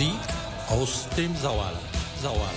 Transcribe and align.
Musik 0.00 0.16
aus 0.70 1.06
dem 1.14 1.36
Sauerland. 1.36 1.76
Sauerland. 2.22 2.56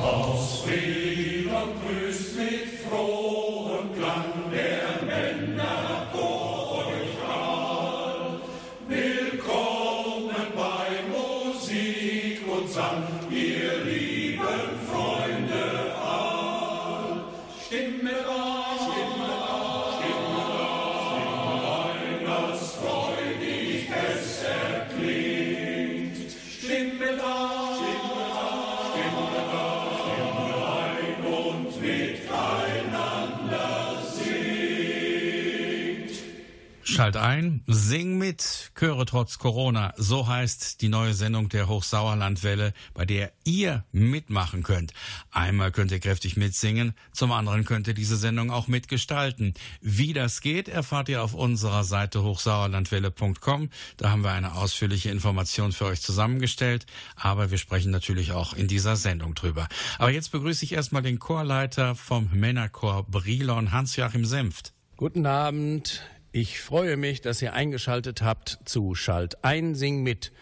Aus 0.00 0.62
Frieden 0.64 1.50
grüßt 1.52 2.36
mit 2.38 2.80
frohem 2.88 3.94
Klang 3.94 4.50
der 4.50 5.04
Männer 5.04 6.06
Schalt 36.94 37.16
ein, 37.16 37.64
sing 37.66 38.18
mit, 38.18 38.70
Chöre 38.78 39.04
trotz 39.04 39.40
Corona. 39.40 39.92
So 39.96 40.28
heißt 40.28 40.80
die 40.80 40.88
neue 40.88 41.12
Sendung 41.12 41.48
der 41.48 41.66
Hochsauerlandwelle, 41.66 42.72
bei 42.94 43.04
der 43.04 43.32
ihr 43.42 43.82
mitmachen 43.90 44.62
könnt. 44.62 44.92
Einmal 45.32 45.72
könnt 45.72 45.90
ihr 45.90 45.98
kräftig 45.98 46.36
mitsingen, 46.36 46.94
zum 47.10 47.32
anderen 47.32 47.64
könnt 47.64 47.88
ihr 47.88 47.94
diese 47.94 48.16
Sendung 48.16 48.52
auch 48.52 48.68
mitgestalten. 48.68 49.54
Wie 49.80 50.12
das 50.12 50.40
geht, 50.40 50.68
erfahrt 50.68 51.08
ihr 51.08 51.24
auf 51.24 51.34
unserer 51.34 51.82
Seite 51.82 52.22
hochsauerlandwelle.com. 52.22 53.70
Da 53.96 54.10
haben 54.10 54.22
wir 54.22 54.30
eine 54.30 54.54
ausführliche 54.54 55.10
Information 55.10 55.72
für 55.72 55.86
euch 55.86 56.00
zusammengestellt, 56.00 56.86
aber 57.16 57.50
wir 57.50 57.58
sprechen 57.58 57.90
natürlich 57.90 58.30
auch 58.30 58.54
in 58.54 58.68
dieser 58.68 58.94
Sendung 58.94 59.34
drüber. 59.34 59.66
Aber 59.98 60.12
jetzt 60.12 60.30
begrüße 60.30 60.64
ich 60.64 60.70
erstmal 60.74 61.02
den 61.02 61.18
Chorleiter 61.18 61.96
vom 61.96 62.30
Männerchor 62.32 63.02
Brilon, 63.02 63.72
Hans-Joachim 63.72 64.24
Senft. 64.24 64.74
Guten 64.96 65.26
Abend. 65.26 66.04
Ich 66.36 66.60
freue 66.60 66.96
mich, 66.96 67.20
dass 67.20 67.40
ihr 67.42 67.52
eingeschaltet 67.52 68.20
habt 68.20 68.58
zu 68.64 68.96
Schalt 68.96 69.44
ein, 69.44 69.76
Sing 69.76 70.02
mit. 70.02 70.32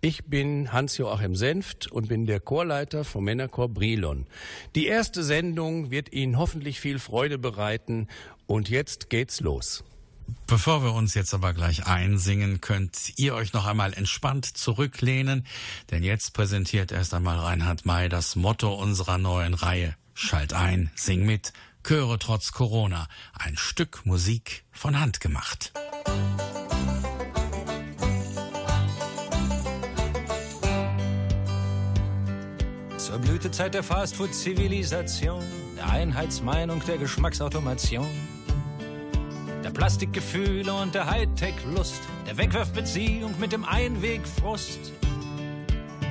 Ich 0.00 0.24
bin 0.24 0.72
Hans-Joachim 0.72 1.36
Senft 1.36 1.86
und 1.92 2.08
bin 2.08 2.26
der 2.26 2.40
Chorleiter 2.40 3.04
vom 3.04 3.22
Männerchor 3.22 3.68
Brilon. 3.68 4.26
Die 4.74 4.88
erste 4.88 5.22
Sendung 5.22 5.92
wird 5.92 6.12
Ihnen 6.12 6.38
hoffentlich 6.38 6.80
viel 6.80 6.98
Freude 6.98 7.38
bereiten 7.38 8.08
und 8.48 8.68
jetzt 8.68 9.10
geht's 9.10 9.38
los. 9.38 9.84
Bevor 10.48 10.82
wir 10.82 10.92
uns 10.92 11.14
jetzt 11.14 11.32
aber 11.32 11.54
gleich 11.54 11.86
einsingen, 11.86 12.60
könnt 12.60 13.12
ihr 13.14 13.36
euch 13.36 13.52
noch 13.52 13.64
einmal 13.64 13.94
entspannt 13.94 14.44
zurücklehnen, 14.44 15.46
denn 15.92 16.02
jetzt 16.02 16.34
präsentiert 16.34 16.90
erst 16.90 17.14
einmal 17.14 17.38
Reinhard 17.38 17.86
May 17.86 18.08
das 18.08 18.34
Motto 18.34 18.74
unserer 18.74 19.18
neuen 19.18 19.54
Reihe. 19.54 19.94
Schalt 20.14 20.52
ein, 20.52 20.90
sing 20.96 21.24
mit, 21.24 21.52
Chöre 21.88 22.18
trotz 22.18 22.52
Corona. 22.52 23.06
Ein 23.32 23.56
Stück 23.56 24.04
Musik 24.04 24.62
von 24.72 25.00
Hand 25.00 25.20
gemacht. 25.20 25.72
Zur 32.98 33.18
Blütezeit 33.20 33.72
der 33.72 33.82
Fastfood-Zivilisation, 33.82 35.42
der 35.78 35.88
Einheitsmeinung 35.88 36.84
der 36.84 36.98
Geschmacksautomation, 36.98 38.06
der 39.64 39.70
Plastikgefühle 39.70 40.74
und 40.74 40.94
der 40.94 41.06
Hightech-Lust, 41.06 42.02
der 42.26 42.36
Wegwerfbeziehung 42.36 43.40
mit 43.40 43.52
dem 43.52 43.64
Einwegfrust. 43.64 44.92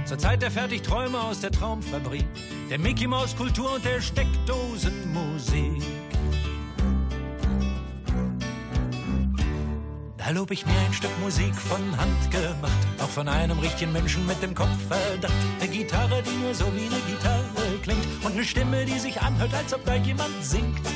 Zur 0.07 0.17
Zeit 0.17 0.41
der 0.41 0.51
Fertigträume 0.51 1.19
aus 1.19 1.41
der 1.41 1.51
Traumfabrik, 1.51 2.23
der 2.69 2.79
Mickey-Maus-Kultur 2.79 3.73
und 3.75 3.83
der 3.83 3.99
Steckdosenmusik. 3.99 5.83
Da 10.17 10.29
lob 10.29 10.51
ich 10.51 10.65
mir 10.65 10.79
ein 10.85 10.93
Stück 10.93 11.11
Musik 11.19 11.53
von 11.53 11.81
Hand 11.97 12.31
gemacht, 12.31 12.87
auch 12.99 13.09
von 13.09 13.27
einem 13.27 13.59
richtigen 13.59 13.91
Menschen 13.91 14.25
mit 14.25 14.41
dem 14.41 14.55
Kopfverdacht. 14.55 15.33
Eine 15.59 15.69
Gitarre, 15.69 16.23
die 16.23 16.37
nur 16.41 16.53
so 16.53 16.63
wie 16.73 16.85
eine 16.85 17.01
Gitarre 17.01 17.77
klingt 17.83 18.07
und 18.23 18.31
eine 18.31 18.45
Stimme, 18.45 18.85
die 18.85 18.99
sich 18.99 19.21
anhört, 19.21 19.53
als 19.53 19.73
ob 19.73 19.83
da 19.83 19.95
jemand 19.95 20.41
singt. 20.41 20.87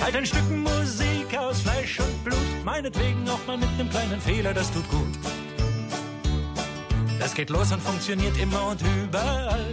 Halt 0.00 0.16
ein 0.16 0.24
Stück 0.24 0.50
Musik 0.50 1.38
aus 1.38 1.60
Fleisch 1.60 2.00
und 2.00 2.24
Blut, 2.24 2.64
meinetwegen 2.64 3.28
auch 3.28 3.46
mal 3.46 3.58
mit 3.58 3.68
einem 3.78 3.90
kleinen 3.90 4.18
Fehler, 4.18 4.54
das 4.54 4.72
tut 4.72 4.88
gut. 4.88 5.37
Das 7.28 7.34
geht 7.34 7.50
los 7.50 7.70
und 7.72 7.82
funktioniert 7.82 8.38
immer 8.38 8.68
und 8.68 8.80
überall. 8.80 9.66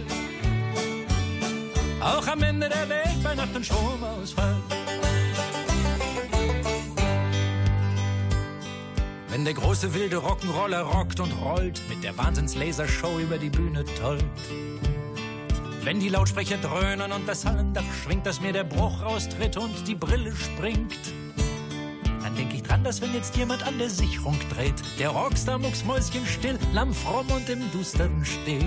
Auch 2.02 2.26
am 2.26 2.42
Ende 2.42 2.68
der 2.68 2.86
Welt 2.86 3.22
bei 3.22 3.34
Nacht 3.34 3.56
und 3.56 3.64
Stromausfall. 3.64 4.56
Wenn 9.30 9.46
der 9.46 9.54
große 9.54 9.94
wilde 9.94 10.18
Rock'n'Roller 10.18 10.82
rockt 10.82 11.18
und 11.18 11.32
rollt, 11.32 11.80
mit 11.88 12.04
der 12.04 12.14
Wahnsinns-Lasershow 12.18 13.18
über 13.20 13.38
die 13.38 13.48
Bühne 13.48 13.86
tollt. 14.02 14.22
Wenn 15.82 15.98
die 15.98 16.10
Lautsprecher 16.10 16.58
dröhnen 16.58 17.10
und 17.10 17.26
das 17.26 17.46
Hallendach 17.46 17.84
schwingt, 18.02 18.26
dass 18.26 18.42
mir 18.42 18.52
der 18.52 18.64
Bruch 18.64 19.00
raustritt 19.00 19.56
und 19.56 19.88
die 19.88 19.94
Brille 19.94 20.36
springt. 20.36 21.15
Denk 22.36 22.52
ich 22.52 22.62
dran, 22.62 22.84
dass 22.84 23.00
wenn 23.00 23.14
jetzt 23.14 23.36
jemand 23.36 23.66
an 23.66 23.78
der 23.78 23.88
Sicherung 23.88 24.38
dreht, 24.54 24.74
der 24.98 25.08
Rockstar 25.10 25.58
mucksmäuschen 25.58 26.26
still, 26.26 26.58
lammfromm 26.72 27.30
und 27.30 27.48
im 27.48 27.70
Dustern 27.72 28.24
steht. 28.24 28.62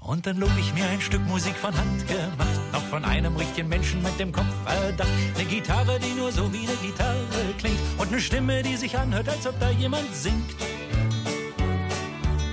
Und 0.00 0.24
dann 0.24 0.36
lob 0.36 0.52
ich 0.56 0.72
mir 0.72 0.88
ein 0.88 1.00
Stück 1.00 1.26
Musik 1.26 1.56
von 1.56 1.76
Hand 1.76 2.06
gemacht, 2.06 2.60
noch 2.72 2.84
von 2.84 3.04
einem 3.04 3.34
richtigen 3.34 3.68
Menschen 3.68 4.02
mit 4.04 4.16
dem 4.20 4.30
Kopfverdacht. 4.30 5.08
Eine 5.34 5.44
Gitarre, 5.44 5.98
die 5.98 6.14
nur 6.16 6.30
so 6.30 6.52
wie 6.52 6.66
eine 6.66 6.76
Gitarre 6.76 7.26
klingt 7.58 7.78
und 7.98 8.08
eine 8.08 8.20
Stimme, 8.20 8.62
die 8.62 8.76
sich 8.76 8.96
anhört, 8.96 9.28
als 9.28 9.48
ob 9.48 9.58
da 9.58 9.70
jemand 9.70 10.14
singt. 10.14 10.54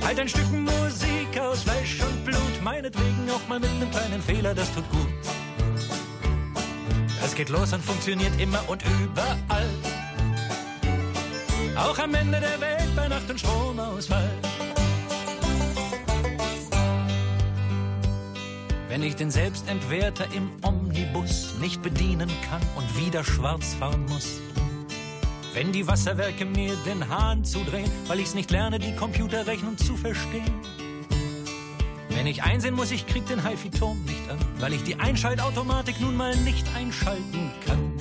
Halt 0.03 0.19
ein 0.19 0.27
Stück 0.27 0.51
Musik 0.51 1.39
aus 1.39 1.61
Fleisch 1.61 1.99
und 2.01 2.25
Blut, 2.25 2.63
meinetwegen 2.63 3.29
auch 3.29 3.47
mal 3.47 3.59
mit 3.59 3.69
einem 3.69 3.91
kleinen 3.91 4.21
Fehler, 4.21 4.55
das 4.55 4.73
tut 4.73 4.89
gut. 4.89 5.22
Das 7.33 7.37
geht 7.39 7.49
los 7.49 7.73
und 7.73 7.83
funktioniert 7.83 8.39
immer 8.39 8.59
und 8.69 8.83
überall. 9.01 9.67
Auch 11.75 11.97
am 11.97 12.13
Ende 12.13 12.39
der 12.39 12.61
Welt 12.61 12.95
bei 12.95 13.07
Nacht 13.07 13.27
und 13.27 13.39
Stromausfall. 13.39 14.29
Wenn 18.87 19.01
ich 19.01 19.15
den 19.15 19.31
Selbstentwerter 19.31 20.27
im 20.35 20.51
Omnibus 20.61 21.55
nicht 21.59 21.81
bedienen 21.81 22.29
kann 22.47 22.61
und 22.75 23.03
wieder 23.03 23.23
schwarz 23.23 23.73
fahren 23.79 24.05
muss. 24.05 24.39
Wenn 25.55 25.71
die 25.71 25.87
Wasserwerke 25.87 26.45
mir 26.45 26.75
den 26.85 27.09
Hahn 27.09 27.43
zudrehen, 27.43 27.89
weil 28.05 28.19
ich's 28.19 28.35
nicht 28.35 28.51
lerne, 28.51 28.77
die 28.77 28.95
Computerrechnung 28.95 29.75
zu 29.79 29.97
verstehen. 29.97 30.53
Wenn 32.15 32.27
ich 32.27 32.43
einsehen 32.43 32.75
muss, 32.75 32.91
ich 32.91 33.07
krieg 33.07 33.25
den 33.27 33.45
HiFi-Turm 33.45 34.03
nicht 34.05 34.29
an, 34.29 34.37
weil 34.59 34.73
ich 34.73 34.83
die 34.83 34.95
Einschaltautomatik 34.95 35.99
nun 35.99 36.15
mal 36.15 36.35
nicht 36.37 36.65
einschalten 36.75 37.51
kann. 37.65 37.93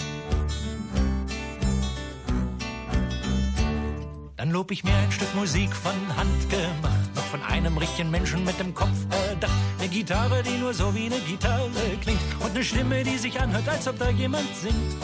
Dann 4.36 4.50
lob 4.50 4.70
ich 4.70 4.84
mir 4.84 4.94
ein 4.94 5.12
Stück 5.12 5.32
Musik 5.34 5.74
von 5.74 5.94
Hand 6.16 6.50
gemacht, 6.50 7.14
noch 7.14 7.24
von 7.24 7.42
einem 7.42 7.78
richtigen 7.78 8.10
Menschen 8.10 8.44
mit 8.44 8.58
dem 8.58 8.74
Kopf 8.74 9.06
erdacht. 9.28 9.52
Eine 9.78 9.88
Gitarre, 9.88 10.42
die 10.42 10.58
nur 10.58 10.74
so 10.74 10.94
wie 10.94 11.06
eine 11.06 11.20
Gitarre 11.20 11.70
klingt 12.00 12.20
und 12.40 12.50
eine 12.50 12.64
Stimme, 12.64 13.04
die 13.04 13.19
sich 13.19 13.40
anhört, 13.40 13.69
als 13.69 13.87
ob 13.87 13.98
da 13.98 14.10
jemand 14.10 14.48
singt. 14.56 14.96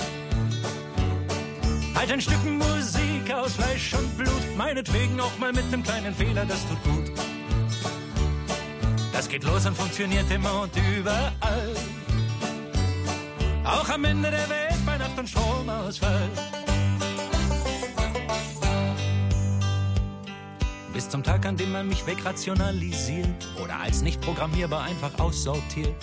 Halt 1.95 2.13
ein 2.13 2.21
Stück 2.21 2.45
Musik 2.45 3.33
aus 3.33 3.55
Fleisch 3.55 3.95
und 3.95 4.19
Blut, 4.19 4.57
meinetwegen 4.57 5.21
auch 5.21 5.39
mal 5.39 5.53
mit 5.53 5.65
einem 5.73 5.83
kleinen 5.83 6.15
Fehler, 6.15 6.45
das 6.45 6.67
tut 6.67 6.83
gut. 6.85 7.28
Das 9.19 9.29
geht 9.29 9.43
los 9.43 9.67
und 9.67 9.77
funktioniert 9.77 10.31
immer 10.31 10.63
und 10.63 10.71
überall. 10.77 11.75
Auch 13.65 13.89
am 13.89 14.05
Ende 14.05 14.31
der 14.31 14.49
Welt 14.49 14.87
bei 14.87 14.97
Nacht 14.97 15.19
und 15.19 15.29
Stromausfall. 15.29 16.31
Bis 20.95 21.09
zum 21.09 21.25
Tag, 21.25 21.45
an 21.47 21.57
dem 21.57 21.73
man 21.73 21.89
mich 21.89 22.07
wegrationalisiert 22.07 23.49
oder 23.61 23.81
als 23.81 24.03
nicht 24.03 24.21
programmierbar 24.21 24.85
einfach 24.85 25.19
aussortiert. 25.19 25.97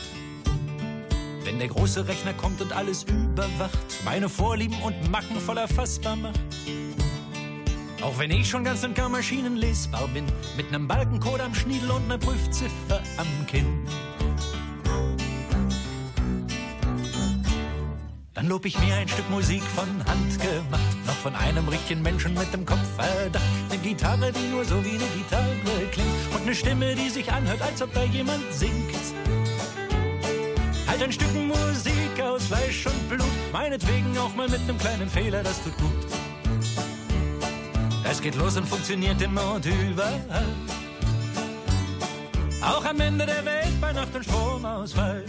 Wenn 1.46 1.58
der 1.58 1.70
große 1.70 2.06
Rechner 2.10 2.34
kommt 2.34 2.62
und 2.62 2.74
alles 2.74 3.04
überwacht, 3.04 4.04
meine 4.04 4.28
Vorlieben 4.28 4.76
und 4.82 5.10
Macken 5.10 5.40
voll 5.40 5.58
erfassbar 5.58 6.18
macht. 6.18 6.42
Auch 8.02 8.20
wenn 8.20 8.32
ich 8.32 8.50
schon 8.50 8.64
ganz 8.64 8.84
und 8.84 8.96
gar 8.96 9.10
maschinenlesbar 9.10 10.08
bin, 10.10 10.26
mit 10.58 10.72
nem 10.72 10.88
Balkencode 10.88 11.42
am 11.42 11.56
Schniedel 11.56 11.92
und 11.92 12.08
ner 12.08 12.18
Prüfziffer 12.18 13.02
am 13.18 13.48
Kinn. 13.48 13.88
Dann 18.36 18.48
lob 18.48 18.66
ich 18.66 18.78
mir 18.80 18.96
ein 18.96 19.08
Stück 19.08 19.30
Musik 19.30 19.64
von 19.64 19.88
Hand 20.06 20.40
gemacht, 20.40 20.98
noch 21.08 21.16
von 21.16 21.34
einem 21.36 21.68
richtigen 21.70 22.02
Menschen 22.02 22.34
mit 22.34 22.54
dem 22.54 22.66
Kopf 22.66 22.86
verdacht. 22.96 23.42
Eine 23.70 23.80
Gitarre, 23.82 24.32
die 24.34 24.48
nur 24.52 24.66
so 24.66 24.84
wie 24.84 24.90
eine 24.90 25.08
Gitarre 25.16 25.56
klingt 25.92 26.10
und 26.36 26.42
eine 26.42 26.54
Stimme, 26.54 26.96
die 26.96 27.10
sich 27.10 27.32
anhört, 27.32 27.62
als 27.62 27.82
ob 27.82 27.94
da 27.94 28.04
jemand 28.04 28.44
singt. 28.52 28.94
Halt 30.86 31.02
ein 31.02 31.12
Stück 31.14 31.34
Musik 31.34 32.22
aus 32.22 32.48
Fleisch 32.48 32.86
und 32.86 33.10
Blut, 33.10 33.52
meinetwegen 33.54 34.18
auch 34.18 34.36
mal 34.36 34.50
mit 34.50 34.60
einem 34.60 34.78
kleinen 34.78 35.10
Fehler, 35.10 35.42
das 35.42 35.64
tut 35.64 35.78
gut. 35.78 36.15
Es 38.16 38.22
geht 38.22 38.36
los 38.36 38.56
und 38.56 38.66
funktioniert 38.66 39.22
immer 39.22 39.56
und 39.56 39.66
überall. 39.66 40.46
Auch 42.62 42.86
am 42.86 43.02
Ende 43.02 43.26
der 43.26 43.44
Welt 43.44 43.82
bei 43.82 43.92
Nacht 43.92 44.16
und 44.16 44.24
Stromausfall. 44.24 45.26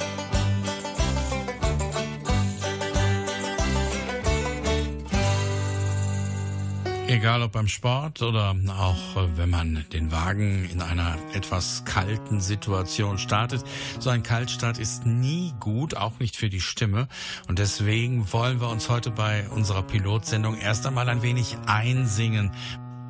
Egal 7.09 7.43
ob 7.43 7.53
beim 7.53 7.69
Sport 7.69 8.21
oder 8.23 8.57
auch 8.69 9.17
äh, 9.17 9.37
wenn 9.37 9.49
man 9.49 9.85
den 9.93 10.11
Wagen 10.11 10.69
in 10.69 10.83
einer 10.83 11.17
etwas 11.35 11.85
kalten 11.85 12.41
Situation 12.41 13.19
startet. 13.19 13.63
So 14.01 14.11
ein 14.11 14.25
Kaltstart 14.25 14.79
ist 14.79 15.07
nie 15.07 15.55
gut, 15.61 15.97
auch 15.97 16.19
nicht 16.19 16.35
für 16.35 16.49
die 16.49 16.61
Stimme. 16.61 17.07
Und 17.47 17.61
deswegen 17.61 18.33
wollen 18.33 18.61
wir 18.61 18.69
uns 18.69 18.89
heute 18.89 19.13
bei 19.13 19.49
unserer 19.51 19.85
Pilotsendung 19.85 20.59
erst 20.59 20.85
einmal 20.85 21.09
ein 21.09 21.23
wenig 21.23 21.57
einsingen. 21.67 22.51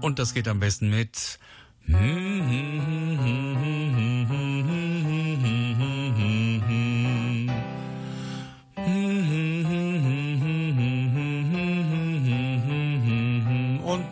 Und 0.02 0.18
das 0.18 0.34
geht 0.34 0.46
am 0.46 0.60
besten 0.60 0.90
mit 0.90 1.38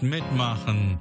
mitmachen. 0.09 0.99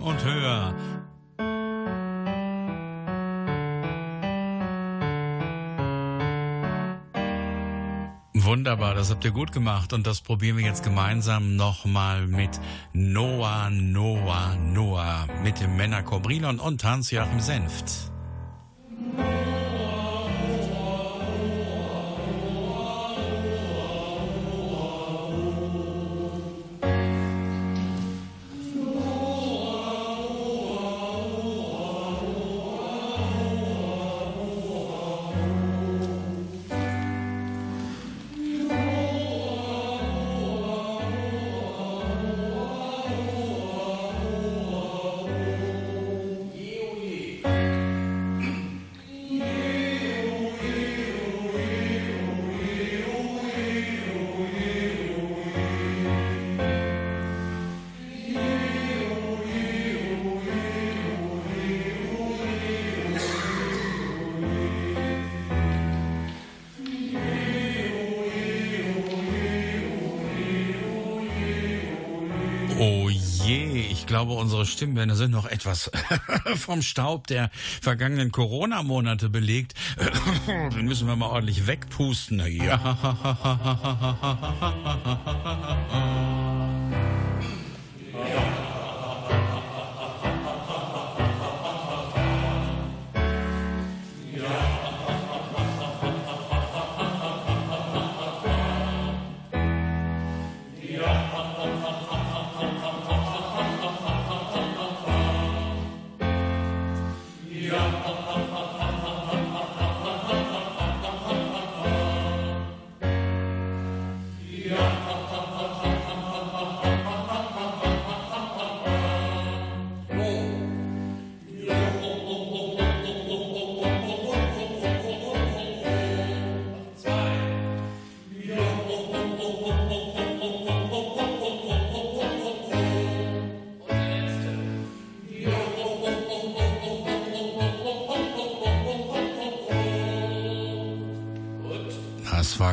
Und 0.00 0.24
höher. 0.24 0.74
Wunderbar, 8.48 8.94
das 8.94 9.10
habt 9.10 9.26
ihr 9.26 9.30
gut 9.30 9.52
gemacht 9.52 9.92
und 9.92 10.06
das 10.06 10.22
probieren 10.22 10.56
wir 10.56 10.64
jetzt 10.64 10.82
gemeinsam 10.82 11.56
nochmal 11.56 12.26
mit 12.26 12.58
Noah, 12.94 13.68
Noah, 13.70 14.56
Noah, 14.56 15.26
mit 15.42 15.60
dem 15.60 15.76
Männerchor 15.76 16.20
Brilon 16.20 16.58
und 16.58 16.82
Hans-Joachim 16.82 17.40
Senft. 17.40 18.10
Glaube, 74.18 74.32
unsere 74.32 74.66
Stimmbänder 74.66 75.14
sind 75.14 75.30
noch 75.30 75.46
etwas 75.46 75.92
vom 76.56 76.82
Staub 76.82 77.28
der 77.28 77.50
vergangenen 77.80 78.32
Corona-Monate 78.32 79.28
belegt. 79.28 79.74
Den 80.74 80.86
müssen 80.86 81.06
wir 81.06 81.14
mal 81.14 81.26
ordentlich 81.26 81.68
wegpusten. 81.68 82.42
Ja. 82.50 82.98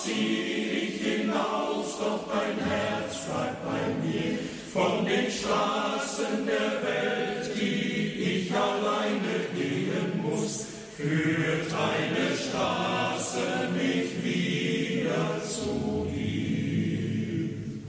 zieh 0.05 0.85
ich 0.85 1.01
hinaus, 1.01 1.99
doch 1.99 2.25
dein 2.33 2.59
Herz 2.67 3.27
bleibt 3.27 3.65
bei 3.65 3.83
mir. 4.03 4.39
Von 4.73 5.05
den 5.05 5.31
Straßen 5.31 6.47
der 6.47 6.83
Welt, 6.83 7.51
die 7.55 8.47
ich 8.47 8.53
alleine 8.53 9.35
gehen 9.55 10.23
muss, 10.23 10.67
führt 10.97 11.71
eine 11.73 12.37
Straße 12.37 13.69
mich 13.77 14.25
wieder 14.25 15.43
zu 15.47 16.09
ihm. 16.15 17.85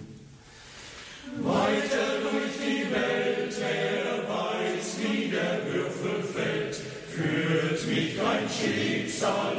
Weiter 1.42 2.08
durch 2.22 2.54
die 2.60 2.92
Welt, 2.92 3.56
wer 3.60 4.28
weiß, 4.28 4.98
wie 5.02 5.30
der 5.30 5.66
Würfel 5.72 6.24
fällt, 6.34 6.76
führt 6.76 7.88
mich 7.88 8.20
ein 8.20 8.48
Schicksal, 8.50 9.53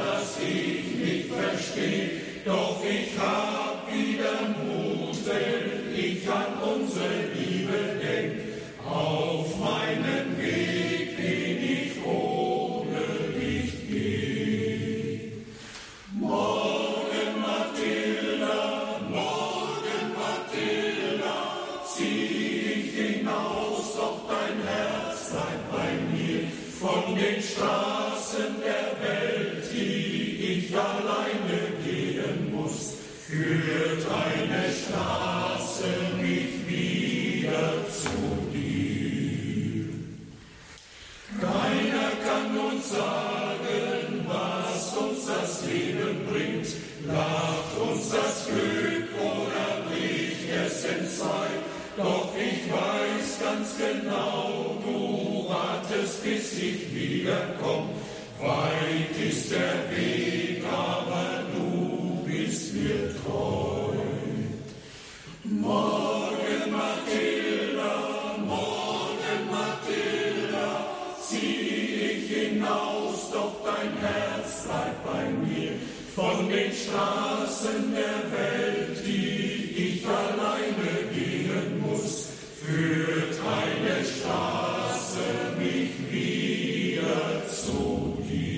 zieh 71.29 72.11
ich 72.11 72.29
hinaus, 72.29 73.31
doch 73.31 73.55
dein 73.63 73.97
Herz 73.97 74.63
bleibt 74.63 75.05
bei 75.05 75.29
mir. 75.45 75.71
Von 76.15 76.49
den 76.49 76.71
Straßen 76.71 77.93
der 77.93 78.31
Welt, 78.31 79.05
die 79.05 79.75
ich 79.75 80.05
alleine 80.07 81.11
gehen 81.13 81.81
muss, 81.81 82.27
führt 82.61 83.35
eine 83.59 84.05
Straße 84.05 85.25
mich 85.57 85.91
wieder 86.11 87.47
zu 87.49 88.17
dir. 88.29 88.55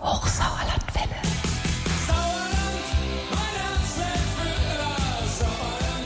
Hochsauerlandwelle. 0.00 1.20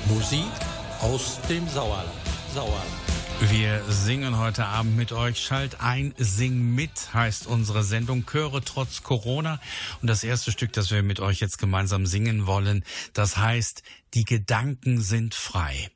Musik 0.09 0.55
aus 1.01 1.39
dem 1.49 1.67
Sauerland. 1.69 2.11
Sauerland. 2.55 3.16
Wir 3.41 3.85
singen 3.91 4.39
heute 4.39 4.65
Abend 4.65 4.97
mit 4.97 5.13
euch. 5.13 5.39
Schalt 5.39 5.81
ein, 5.81 6.15
sing 6.17 6.75
mit 6.75 7.13
heißt 7.13 7.47
unsere 7.47 7.85
Sendung 7.85 8.25
Chöre 8.25 8.63
trotz 8.65 9.03
Corona. 9.03 9.61
Und 10.01 10.09
das 10.09 10.25
erste 10.25 10.51
Stück, 10.53 10.73
das 10.73 10.91
wir 10.91 11.03
mit 11.03 11.21
euch 11.21 11.41
jetzt 11.41 11.59
gemeinsam 11.59 12.07
singen 12.07 12.47
wollen, 12.47 12.83
das 13.13 13.37
heißt, 13.37 13.83
die 14.15 14.25
Gedanken 14.25 15.03
sind 15.03 15.35
frei. 15.35 15.91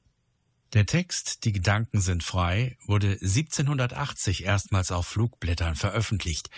Der 0.74 0.86
Text 0.86 1.44
Die 1.44 1.52
Gedanken 1.52 2.00
sind 2.00 2.22
frei 2.22 2.76
wurde 2.86 3.12
1780 3.12 4.44
erstmals 4.44 4.92
auf 4.92 5.06
Flugblättern 5.06 5.74
veröffentlicht. 5.74 6.48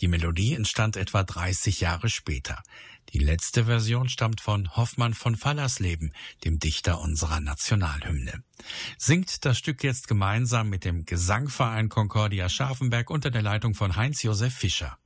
Die 0.00 0.08
Melodie 0.08 0.54
entstand 0.54 0.96
etwa 0.96 1.22
30 1.22 1.80
Jahre 1.80 2.10
später. 2.10 2.62
Die 3.10 3.18
letzte 3.18 3.66
Version 3.66 4.08
stammt 4.08 4.40
von 4.40 4.74
Hoffmann 4.76 5.14
von 5.14 5.36
Fallersleben, 5.36 6.12
dem 6.44 6.58
Dichter 6.58 7.00
unserer 7.00 7.40
Nationalhymne. 7.40 8.42
Singt 8.96 9.44
das 9.44 9.58
Stück 9.58 9.84
jetzt 9.84 10.08
gemeinsam 10.08 10.70
mit 10.70 10.84
dem 10.84 11.04
Gesangverein 11.04 11.88
Concordia 11.88 12.48
Scharfenberg 12.48 13.10
unter 13.10 13.30
der 13.30 13.42
Leitung 13.42 13.74
von 13.74 13.96
Heinz-Josef 13.96 14.54
Fischer. 14.54 14.98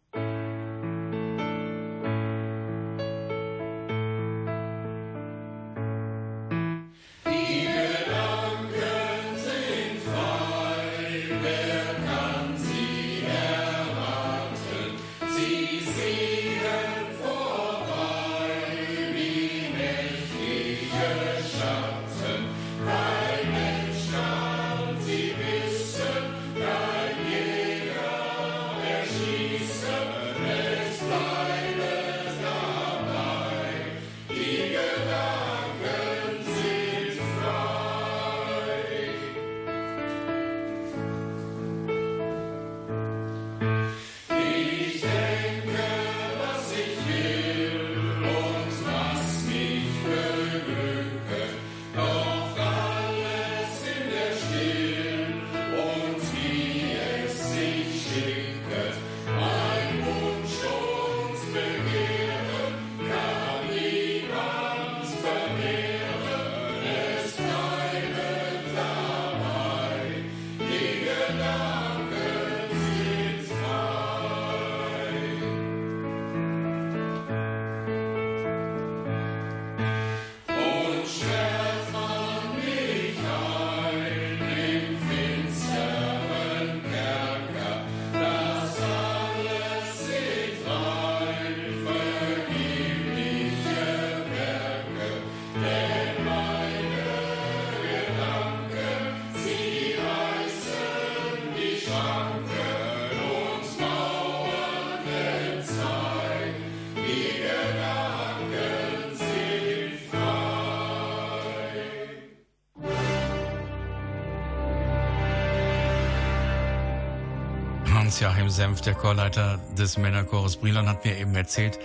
Hans-Joachim 118.16 118.48
Senf, 118.48 118.80
der 118.80 118.94
Chorleiter 118.94 119.60
des 119.76 119.98
Männerchores 119.98 120.56
Brilon, 120.56 120.88
hat 120.88 121.04
mir 121.04 121.18
eben 121.18 121.34
erzählt, 121.34 121.78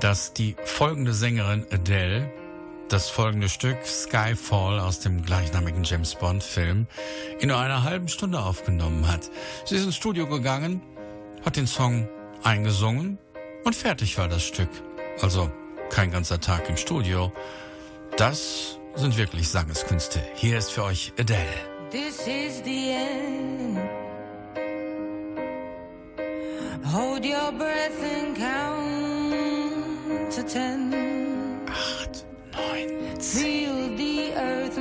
dass 0.00 0.34
die 0.34 0.54
folgende 0.66 1.14
Sängerin 1.14 1.64
Adele 1.72 2.30
das 2.90 3.08
folgende 3.08 3.48
Stück 3.48 3.78
Skyfall 3.86 4.78
aus 4.78 5.00
dem 5.00 5.24
gleichnamigen 5.24 5.82
James 5.82 6.14
Bond 6.14 6.42
Film 6.42 6.86
in 7.40 7.48
nur 7.48 7.56
einer 7.56 7.84
halben 7.84 8.08
Stunde 8.08 8.42
aufgenommen 8.42 9.08
hat. 9.08 9.30
Sie 9.64 9.76
ist 9.76 9.84
ins 9.86 9.96
Studio 9.96 10.26
gegangen, 10.26 10.82
hat 11.42 11.56
den 11.56 11.66
Song 11.66 12.06
eingesungen 12.42 13.16
und 13.64 13.74
fertig 13.74 14.18
war 14.18 14.28
das 14.28 14.42
Stück. 14.42 14.68
Also 15.22 15.50
kein 15.88 16.10
ganzer 16.10 16.38
Tag 16.38 16.68
im 16.68 16.76
Studio. 16.76 17.32
Das 18.18 18.78
sind 18.94 19.16
wirklich 19.16 19.48
Sangeskünste. 19.48 20.22
Hier 20.34 20.58
ist 20.58 20.70
für 20.70 20.84
euch 20.84 21.14
Adele. 21.18 21.46
This 21.90 22.26
is 22.26 22.62
the 22.62 22.90
end. 22.90 23.85
Hold 26.86 27.24
your 27.24 27.50
breath 27.50 28.00
and 28.00 28.36
count 28.36 30.30
to 30.32 30.42
ten. 30.44 30.92
Acht, 31.68 32.24
neun, 32.52 33.18
zehn. 33.18 33.42
Feel 33.42 33.96
the 33.96 34.32
earth 34.36 34.78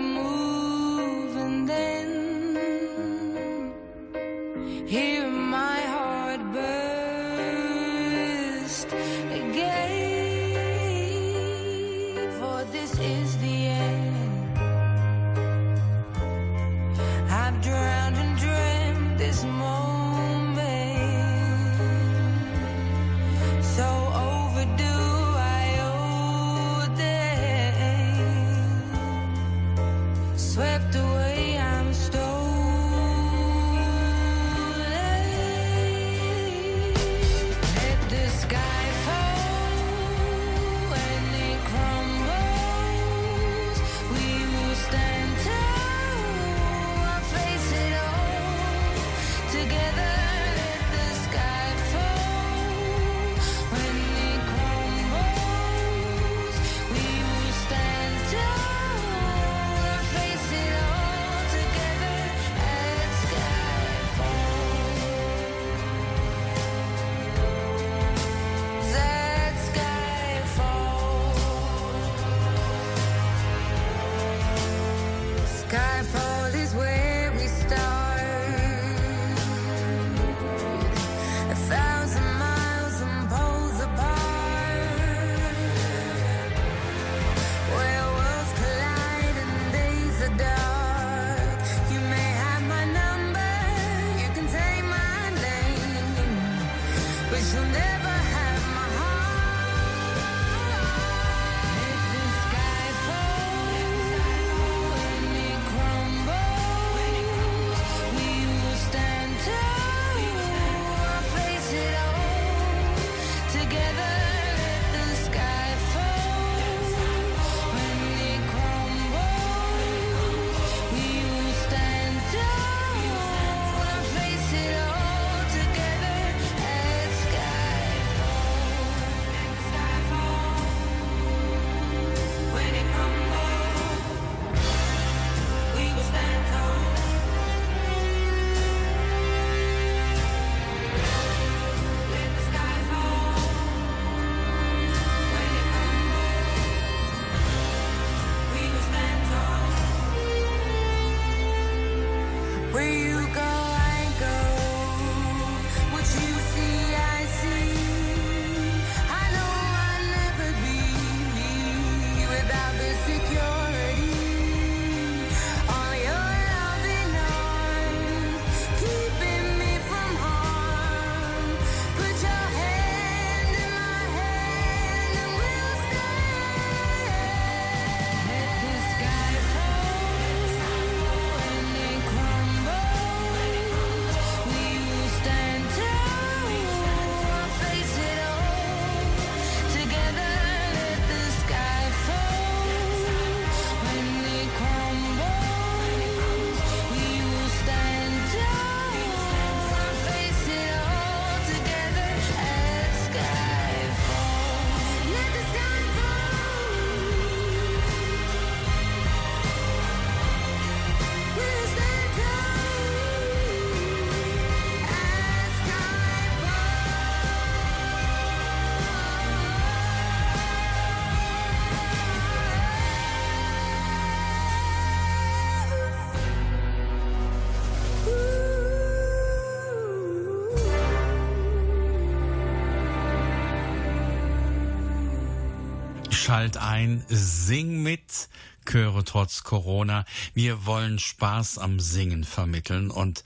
Schalt 236.36 236.58
ein, 236.58 237.06
sing 237.08 237.82
mit, 237.82 238.28
Chöre 238.66 239.06
trotz 239.06 239.44
Corona. 239.44 240.04
Wir 240.34 240.66
wollen 240.66 241.00
Spaß 241.00 241.60
am 241.60 241.80
Singen 241.80 242.26
vermitteln 242.26 242.92
und 242.92 243.24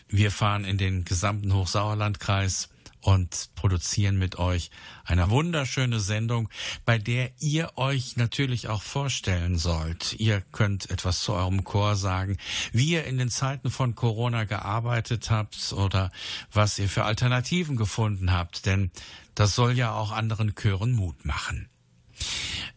wir 0.08 0.30
fahren 0.30 0.64
in 0.64 0.78
den 0.78 1.04
gesamten 1.04 1.52
Hochsauerlandkreis 1.52 2.68
und 3.06 3.50
produzieren 3.54 4.18
mit 4.18 4.36
euch 4.36 4.70
eine 5.04 5.30
wunderschöne 5.30 6.00
Sendung, 6.00 6.48
bei 6.84 6.98
der 6.98 7.30
ihr 7.38 7.70
euch 7.76 8.16
natürlich 8.16 8.66
auch 8.66 8.82
vorstellen 8.82 9.58
sollt. 9.58 10.14
Ihr 10.18 10.40
könnt 10.50 10.90
etwas 10.90 11.20
zu 11.20 11.32
eurem 11.32 11.62
Chor 11.62 11.94
sagen, 11.94 12.36
wie 12.72 12.90
ihr 12.90 13.04
in 13.04 13.16
den 13.16 13.30
Zeiten 13.30 13.70
von 13.70 13.94
Corona 13.94 14.42
gearbeitet 14.42 15.30
habt 15.30 15.72
oder 15.72 16.10
was 16.50 16.80
ihr 16.80 16.88
für 16.88 17.04
Alternativen 17.04 17.76
gefunden 17.76 18.32
habt, 18.32 18.66
denn 18.66 18.90
das 19.36 19.54
soll 19.54 19.78
ja 19.78 19.92
auch 19.92 20.10
anderen 20.10 20.56
Chören 20.56 20.90
Mut 20.90 21.24
machen. 21.24 21.68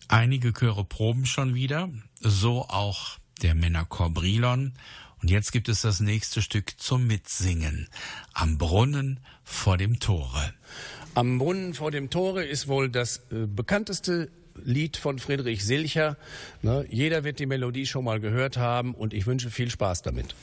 Einige 0.10 0.54
Chöre 0.54 0.86
proben 0.86 1.26
schon 1.26 1.56
wieder, 1.56 1.89
so 2.20 2.70
auch 2.70 3.18
der 3.42 3.56
Männerchor 3.56 4.12
Brilon. 4.12 4.74
Und 5.21 5.29
jetzt 5.29 5.51
gibt 5.51 5.69
es 5.69 5.82
das 5.82 5.99
nächste 5.99 6.41
Stück 6.41 6.79
zum 6.79 7.08
Mitsingen. 7.08 7.89
Am 8.34 8.58
Brunnen 8.58 9.19
vor 9.43 9.77
dem 9.77 9.99
Tore. 9.99 10.53
Am 11.15 11.38
Brunnen 11.39 11.73
vor 11.73 11.91
dem 11.91 12.10
Tore 12.10 12.45
ist 12.45 12.67
wohl 12.67 12.89
das 12.89 13.17
äh, 13.32 13.45
bekannteste 13.47 14.29
Lied 14.63 14.97
von 14.97 15.19
Friedrich 15.19 15.65
Silcher. 15.65 16.17
Ne? 16.62 16.86
Jeder 16.89 17.23
wird 17.23 17.39
die 17.39 17.45
Melodie 17.45 17.86
schon 17.86 18.05
mal 18.05 18.19
gehört 18.19 18.58
haben 18.58 18.93
und 18.93 19.13
ich 19.13 19.25
wünsche 19.25 19.49
viel 19.49 19.69
Spaß 19.69 20.01
damit. 20.01 20.36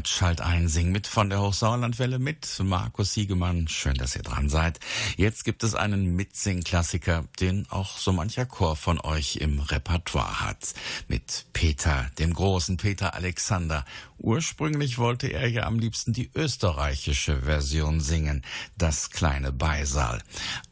Am 0.00 0.06
Schalt 0.06 0.40
ein, 0.40 0.66
sing 0.66 0.92
mit 0.92 1.06
von 1.06 1.28
der 1.28 1.42
Hochsauerlandwelle 1.42 2.18
mit 2.18 2.58
Markus 2.62 3.12
Siegemann. 3.12 3.68
Schön, 3.68 3.92
dass 3.96 4.16
ihr 4.16 4.22
dran 4.22 4.48
seid. 4.48 4.80
Jetzt 5.18 5.44
gibt 5.44 5.62
es 5.62 5.74
einen 5.74 6.16
Mitsing-Klassiker, 6.16 7.26
den 7.38 7.66
auch 7.68 7.98
so 7.98 8.10
mancher 8.10 8.46
Chor 8.46 8.76
von 8.76 8.98
euch 8.98 9.36
im 9.36 9.60
Repertoire 9.60 10.40
hat. 10.40 10.72
Mit 11.08 11.44
Peter, 11.52 12.10
dem 12.18 12.32
großen 12.32 12.78
Peter 12.78 13.12
Alexander. 13.12 13.84
Ursprünglich 14.16 14.96
wollte 14.96 15.26
er 15.26 15.50
ja 15.50 15.64
am 15.64 15.78
liebsten 15.78 16.14
die 16.14 16.30
österreichische 16.34 17.42
Version 17.42 18.00
singen, 18.00 18.42
das 18.78 19.10
kleine 19.10 19.52
Beisaal. 19.52 20.22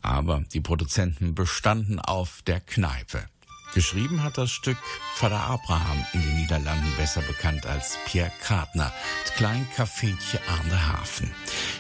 Aber 0.01 0.43
die 0.55 0.63
Produzenten 0.63 1.35
bestanden 1.35 2.01
auf 2.01 2.41
der 2.47 2.61
Kneipe. 2.61 3.29
Geschrieben 3.75 4.23
hat 4.23 4.39
das 4.39 4.51
Stück 4.51 4.79
Vater 5.15 5.41
Abraham 5.41 6.05
in 6.15 6.23
den 6.23 6.37
Niederlanden 6.37 6.93
besser 6.97 7.21
bekannt 7.23 7.67
als 7.67 7.99
Pierre 8.07 8.33
Kartner, 8.43 8.93
das 9.23 9.35
kleine 9.35 9.67
Cafétje 9.77 10.39
an 10.49 10.69
der 10.71 10.93
Hafen. 10.93 11.31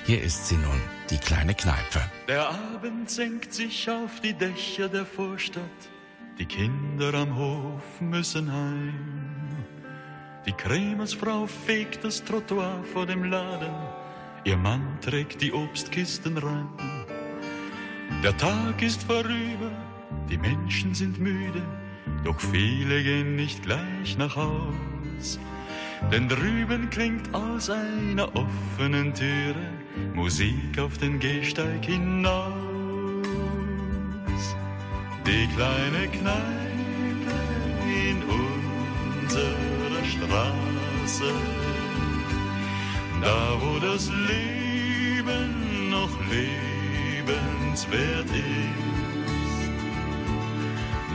Hier 0.04 0.22
ist 0.22 0.48
sie 0.48 0.56
nun, 0.56 0.80
die 1.10 1.18
kleine 1.18 1.54
Kneipe. 1.54 2.02
Der 2.28 2.48
Abend 2.50 3.10
senkt 3.10 3.54
sich 3.54 3.90
auf 3.90 4.20
die 4.20 4.34
Dächer 4.34 4.88
der 4.88 5.06
Vorstadt. 5.06 5.62
Die 6.38 6.46
Kinder 6.46 7.14
am 7.14 7.36
Hof 7.36 8.00
müssen 8.00 8.52
heim. 8.52 9.66
Die 10.46 10.52
Krämersfrau 10.52 11.46
fegt 11.46 12.04
das 12.04 12.22
Trottoir 12.22 12.84
vor 12.92 13.06
dem 13.06 13.24
Laden. 13.24 13.74
Ihr 14.44 14.56
Mann 14.56 14.98
trägt 15.00 15.40
die 15.40 15.52
Obstkisten 15.52 16.38
rein. 16.38 16.68
Der 18.22 18.36
Tag 18.36 18.80
ist 18.82 19.02
vorüber 19.02 19.87
die 20.30 20.38
Menschen 20.38 20.94
sind 20.94 21.18
müde, 21.18 21.62
doch 22.24 22.40
viele 22.40 23.02
gehen 23.02 23.36
nicht 23.36 23.62
gleich 23.62 24.16
nach 24.18 24.36
Haus. 24.36 25.38
Denn 26.12 26.28
drüben 26.28 26.90
klingt 26.90 27.34
aus 27.34 27.70
einer 27.70 28.28
offenen 28.34 29.14
Türe 29.14 29.72
Musik 30.14 30.78
auf 30.78 30.98
den 30.98 31.18
Gehsteig 31.18 31.84
hinaus. 31.84 32.52
Die 35.26 35.48
kleine 35.56 36.06
Kneipe 36.08 37.34
in 37.86 38.22
unserer 39.22 40.04
Straße, 40.04 41.32
da 43.20 43.60
wo 43.60 43.80
das 43.80 44.08
Leben 44.08 45.90
noch 45.90 46.16
lebenswert 46.30 48.30
ist 48.30 48.87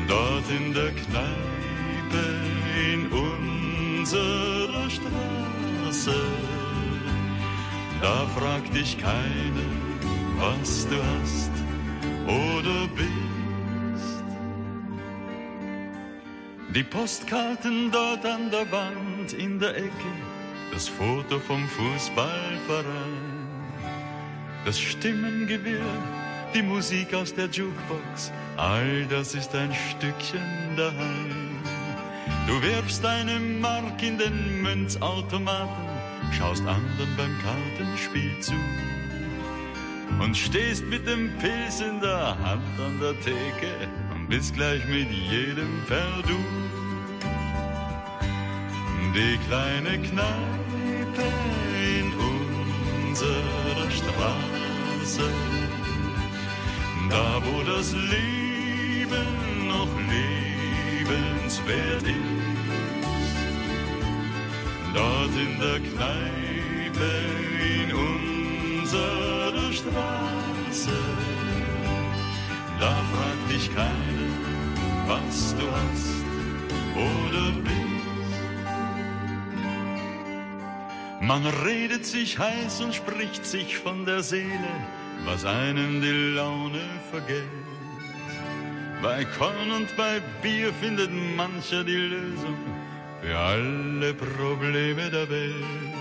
Dort 0.08 0.50
in 0.50 0.74
der 0.74 0.92
Kneipe 0.92 2.24
in 2.92 3.08
unserer 3.12 4.89
Straße, 4.89 6.16
da 8.02 8.26
fragt 8.38 8.76
dich 8.76 8.98
keiner, 8.98 9.70
was 10.38 10.88
du 10.88 10.96
hast 10.98 11.52
oder 12.28 12.88
bist. 12.96 13.13
Die 16.76 16.84
Postkarten 16.84 17.92
dort 17.92 18.26
an 18.26 18.50
der 18.50 18.72
Wand 18.72 19.34
in 19.34 19.60
der 19.60 19.78
Ecke, 19.78 20.13
das 20.72 20.88
Foto 20.89 21.39
vom 21.39 21.68
Fußballverein, 21.68 23.48
das 24.66 24.80
Stimmengewirr, 24.80 25.82
die 26.54 26.62
Musik 26.62 27.13
aus 27.13 27.34
der 27.34 27.48
Jukebox 27.48 28.32
All 28.58 29.06
das 29.10 29.34
ist 29.34 29.56
ein 29.56 29.72
Stückchen 29.74 30.76
daheim. 30.78 31.58
Du 32.48 32.62
wirfst 32.62 33.04
eine 33.06 33.39
Mark 33.39 34.02
in 34.04 34.18
den 34.18 34.62
Münzautomaten, 34.62 35.88
schaust 36.32 36.62
anderen 36.62 37.16
beim 37.18 37.36
Kartenspiel 37.42 38.39
zu 38.39 38.54
und 40.20 40.38
stehst 40.38 40.86
mit 40.86 41.08
dem 41.08 41.32
Pilz 41.39 41.82
in 41.82 42.00
der 42.00 42.38
Hand 42.39 42.80
an 42.80 43.00
der 43.00 43.20
Theke 43.22 43.88
und 44.13 44.28
bist 44.28 44.54
gleich 44.54 44.86
mit 44.86 45.10
jedem 45.10 45.84
per 45.88 46.22
Du. 46.28 46.38
Die 49.16 49.38
kleine 49.48 50.00
Kneipe 50.00 51.24
in 51.98 52.13
unserer 53.08 53.92
Straße, 53.92 55.30
da 57.13 57.41
wo 57.45 57.62
das 57.62 57.93
Leben 57.93 59.67
noch 59.67 59.93
lebenswert 61.06 62.02
ist, 62.02 62.17
dort 64.95 65.36
in 65.45 65.60
der 65.60 65.80
Kneipe 65.89 67.12
in 67.78 67.89
unserer 67.93 69.71
Straße, 69.71 70.97
da 72.80 72.91
fragt 73.12 73.45
dich 73.52 73.65
keiner, 73.76 74.32
was 75.08 75.56
du 75.56 75.65
hast 75.78 76.26
oder 76.95 77.45
bist. 77.62 77.84
Man 81.21 81.45
redet 81.63 82.06
sich 82.08 82.39
heiß 82.39 82.82
und 82.82 82.95
spricht 82.95 83.45
sich 83.45 83.78
von 83.78 84.06
der 84.06 84.23
Seele, 84.23 84.73
was 85.26 85.46
einem 85.46 86.02
die 86.02 86.36
Laune 86.36 86.82
vergeht. 87.12 87.44
Bei 89.02 89.26
Korn 89.26 89.72
und 89.72 89.96
bei 89.98 90.22
Bier 90.42 90.74
findet 90.74 91.12
mancher 91.12 91.84
die 91.84 92.04
Lösung 92.16 92.58
für 93.22 93.38
alle 93.38 94.14
Probleme 94.14 95.10
der 95.10 95.30
Welt. 95.30 95.94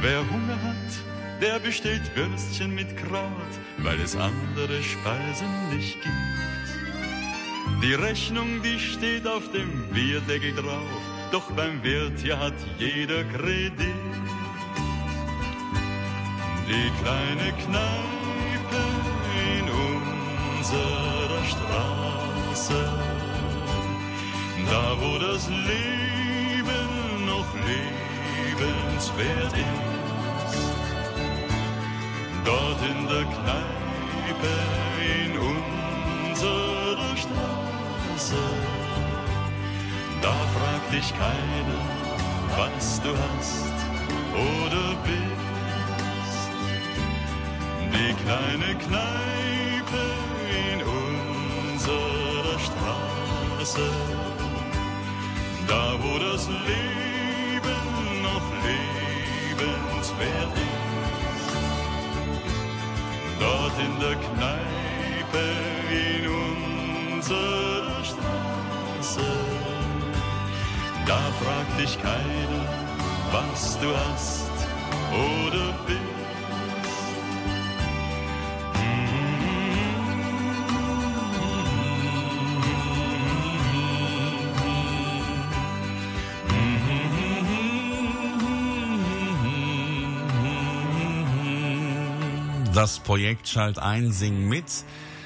Wer 0.00 0.20
Hunger 0.30 0.58
hat, 0.62 1.40
der 1.40 1.58
bestellt 1.58 2.02
Würstchen 2.14 2.74
mit 2.74 2.96
Kraut, 2.96 3.52
weil 3.78 3.98
es 4.00 4.16
andere 4.16 4.82
Speisen 4.82 5.52
nicht 5.74 5.98
gibt. 6.02 7.82
Die 7.82 7.94
Rechnung, 7.94 8.60
die 8.62 8.78
steht 8.78 9.26
auf 9.26 9.50
dem 9.52 9.88
Bierdeckel 9.88 10.54
drauf, 10.54 11.02
doch 11.32 11.50
beim 11.52 11.82
Wirt 11.82 12.20
hier 12.20 12.38
hat 12.38 12.54
jeder 12.78 13.24
Kredit. 13.24 13.94
Die 16.70 16.92
kleine 17.02 17.50
Kneipe 17.64 18.82
in 19.58 19.66
unserer 20.54 21.42
Straße, 21.44 22.82
da 24.70 24.84
wo 25.00 25.18
das 25.18 25.48
Leben 25.48 27.26
noch 27.26 27.50
lebenswert 27.66 29.52
ist, 29.52 30.62
dort 32.44 32.80
in 32.88 33.08
der 33.08 33.24
Kneipe 33.24 34.54
in 35.24 35.32
unserer 36.30 37.16
Straße, 37.16 38.42
da 40.22 40.34
fragt 40.54 40.92
dich 40.92 41.12
keiner, 41.18 41.82
was 42.56 43.02
du 43.02 43.10
hast 43.10 43.74
oder 44.36 44.94
bist. 45.02 45.49
Die 47.92 48.14
kleine 48.24 48.74
Kneipe 48.76 50.04
in 50.72 50.78
unserer 50.82 52.58
Straße, 52.58 53.88
da 55.66 55.84
wo 56.00 56.18
das 56.18 56.46
Leben 56.48 58.22
noch 58.22 58.48
lebenswert 58.68 60.54
ist. 60.54 61.52
Dort 63.40 63.76
in 63.78 63.94
der 63.98 64.16
Kneipe 64.28 65.44
in 65.90 66.22
unserer 67.16 68.04
Straße, 68.04 69.30
da 71.06 71.20
fragt 71.42 71.74
dich 71.80 71.94
keiner, 72.00 72.64
was 73.32 73.78
du 73.80 73.88
hast 73.96 74.50
oder 75.12 75.72
bist. 75.86 75.99
Das 92.80 92.98
Projekt 92.98 93.46
Schalt 93.46 93.78
ein, 93.78 94.10
Sing 94.10 94.48
mit 94.48 94.64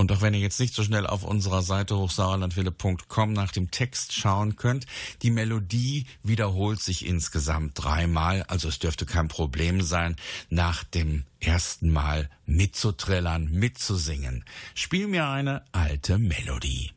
Und 0.00 0.12
auch 0.12 0.22
wenn 0.22 0.32
ihr 0.32 0.40
jetzt 0.40 0.58
nicht 0.58 0.74
so 0.74 0.82
schnell 0.82 1.06
auf 1.06 1.24
unserer 1.24 1.60
Seite 1.60 1.98
hochsauerlandwille.com 1.98 3.34
nach 3.34 3.52
dem 3.52 3.70
Text 3.70 4.14
schauen 4.14 4.56
könnt, 4.56 4.86
die 5.20 5.30
Melodie 5.30 6.06
wiederholt 6.22 6.80
sich 6.80 7.04
insgesamt 7.04 7.72
dreimal, 7.74 8.42
also 8.44 8.68
es 8.68 8.78
dürfte 8.78 9.04
kein 9.04 9.28
Problem 9.28 9.82
sein, 9.82 10.16
nach 10.48 10.84
dem 10.84 11.24
ersten 11.38 11.90
Mal 11.90 12.30
mitzutrillern, 12.46 13.50
mitzusingen. 13.50 14.44
Spiel 14.74 15.06
mir 15.06 15.28
eine 15.28 15.64
alte 15.72 16.16
Melodie. 16.16 16.92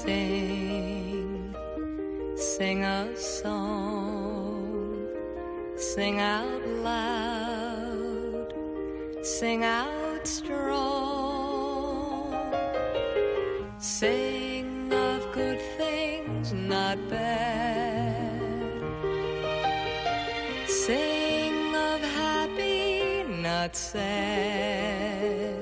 Sing, 0.00 1.54
sing 2.34 2.82
a 2.82 3.14
song, 3.14 5.06
sing 5.76 6.18
out 6.18 6.66
loud, 6.88 8.54
sing 9.22 9.64
out 9.64 10.26
strong. 10.26 11.12
Sing 13.78 14.90
of 14.92 15.30
good 15.32 15.60
things, 15.76 16.52
not 16.54 16.96
bad. 17.10 18.40
Sing 20.66 21.76
of 21.76 22.00
happy, 22.00 23.24
not 23.24 23.76
sad. 23.76 25.61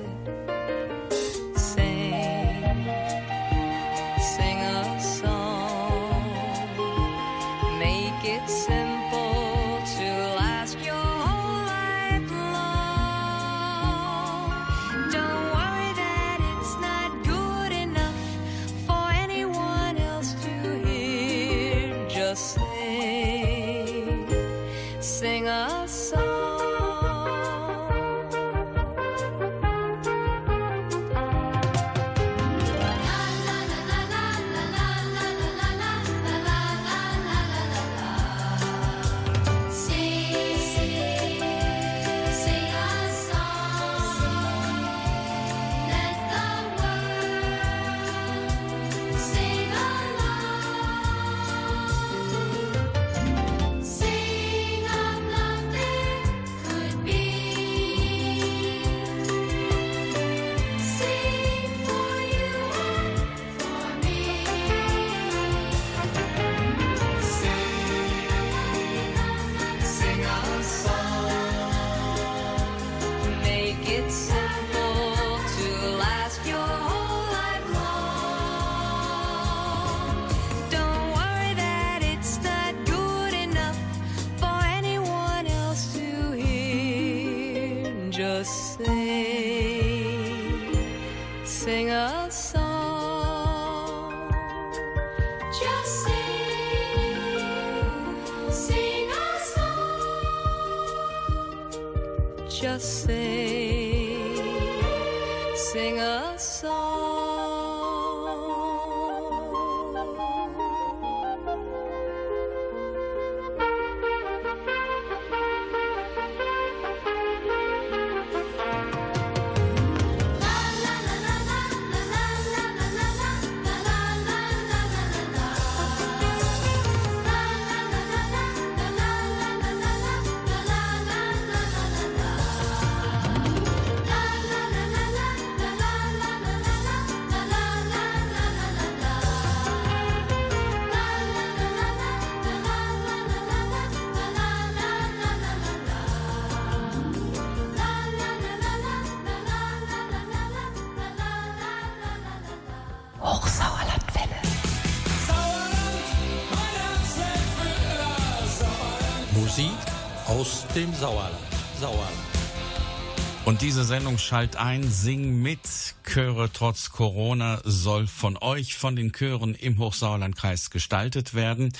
Diese 163.61 163.83
Sendung 163.83 164.17
Schalt 164.17 164.55
ein, 164.55 164.89
Sing 164.89 165.39
mit. 165.39 165.59
Chöre 166.03 166.49
trotz 166.51 166.89
Corona 166.89 167.61
soll 167.63 168.07
von 168.07 168.35
euch, 168.37 168.75
von 168.75 168.95
den 168.95 169.11
Chören 169.11 169.53
im 169.53 169.77
Hochsauerlandkreis 169.77 170.71
gestaltet 170.71 171.35
werden. 171.35 171.71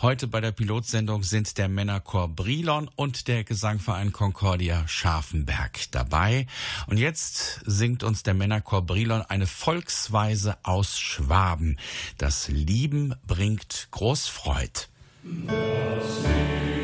Heute 0.00 0.28
bei 0.28 0.40
der 0.40 0.52
Pilotsendung 0.52 1.24
sind 1.24 1.58
der 1.58 1.68
Männerchor 1.68 2.28
Brilon 2.28 2.88
und 2.94 3.26
der 3.26 3.42
Gesangverein 3.42 4.12
Concordia 4.12 4.86
Scharfenberg 4.86 5.90
dabei. 5.90 6.46
Und 6.86 6.98
jetzt 6.98 7.62
singt 7.66 8.04
uns 8.04 8.22
der 8.22 8.34
Männerchor 8.34 8.82
Brilon 8.82 9.22
eine 9.22 9.48
Volksweise 9.48 10.56
aus 10.62 11.00
Schwaben. 11.00 11.78
Das 12.16 12.46
Lieben 12.46 13.14
bringt 13.26 13.88
Großfreud. 13.90 14.88
Ein 15.24 16.83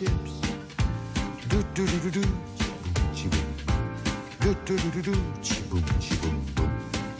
chips. 0.00 0.32
Do 1.50 1.62
do 1.74 1.84
do 1.84 1.98
do 2.04 2.10
do, 2.10 2.24
chiboom, 3.12 3.44
do 4.40 4.54
do 4.64 4.76
do 4.76 4.90
do 4.90 5.02
do, 5.02 5.16
chiboom, 5.42 5.84
chiboom, 6.00 6.36
boom. 6.54 6.70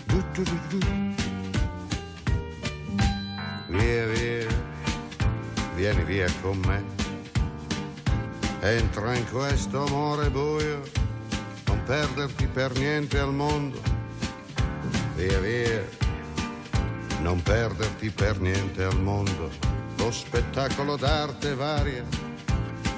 Do 0.09 0.19
do 0.33 0.45
do 0.45 0.57
do 0.71 0.79
do. 0.79 0.87
Via, 3.69 4.07
via, 4.07 4.49
vieni 5.77 6.05
via 6.05 6.27
con 6.41 6.59
me. 6.67 6.83
Entra 8.63 9.15
in 9.15 9.27
questo 9.31 9.85
amore 9.85 10.31
buio, 10.31 10.81
non 11.67 11.83
perderti 11.85 12.47
per 12.47 12.73
niente 12.79 13.19
al 13.19 13.35
mondo. 13.35 13.79
Via 15.17 15.39
via, 15.41 15.85
non 17.21 17.43
perderti 17.43 18.11
per 18.11 18.41
niente 18.41 18.85
al 18.85 18.99
mondo. 19.01 19.51
Lo 19.99 20.11
spettacolo 20.11 20.97
d'arte 20.97 21.55
varia 21.55 22.30